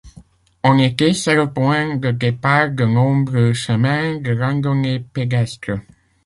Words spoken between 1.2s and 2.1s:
le point de